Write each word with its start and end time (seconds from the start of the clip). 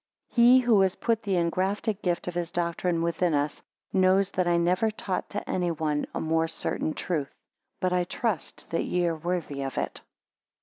14 0.29 0.43
He 0.43 0.59
who 0.61 0.81
has 0.81 0.95
put 0.95 1.21
the 1.21 1.35
engrafted 1.37 2.01
gift 2.01 2.27
of 2.27 2.33
his 2.33 2.51
doctrine 2.51 3.03
within 3.03 3.35
us, 3.35 3.61
knows 3.93 4.31
that 4.31 4.47
I 4.47 4.57
never 4.57 4.89
taught 4.89 5.29
to 5.29 5.47
anyone 5.47 6.07
a 6.15 6.19
more 6.19 6.47
certain 6.47 6.95
truth: 6.95 7.31
but 7.79 7.93
I 7.93 8.05
trust 8.05 8.67
that 8.71 8.85
ye 8.85 9.05
are 9.07 9.15
worthy 9.15 9.61
of 9.61 9.77
it. 9.77 10.01